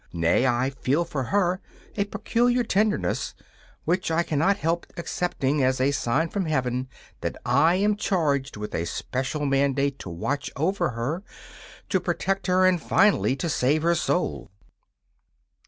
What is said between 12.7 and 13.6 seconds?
finally to